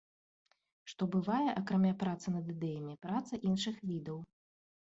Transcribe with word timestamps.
Што 0.91 1.07
бывае, 1.15 1.49
акрамя 1.61 1.91
працы 2.05 2.27
над 2.37 2.45
ідэямі, 2.57 2.93
праца 3.07 3.41
іншых 3.51 3.75
відаў. 3.93 4.19